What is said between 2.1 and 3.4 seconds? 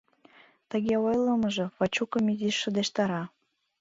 изиш шыдештара.